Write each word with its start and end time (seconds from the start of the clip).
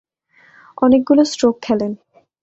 অনেকগুলো 0.77 1.21
স্ট্রোক 1.23 1.55
খেলেন। 1.61 1.91